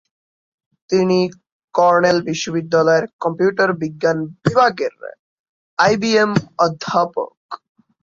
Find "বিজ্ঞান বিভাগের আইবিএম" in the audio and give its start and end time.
3.81-6.31